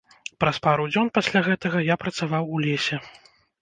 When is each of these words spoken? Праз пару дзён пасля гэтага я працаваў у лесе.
Праз 0.43 0.57
пару 0.67 0.87
дзён 0.93 1.13
пасля 1.19 1.39
гэтага 1.51 1.85
я 1.93 2.01
працаваў 2.07 2.53
у 2.55 2.67
лесе. 2.69 2.95